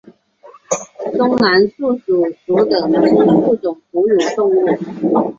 [1.15, 4.65] 中南树鼠属等之数种哺乳动物。